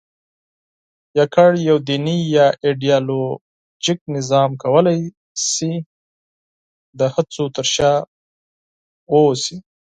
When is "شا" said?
7.73-7.91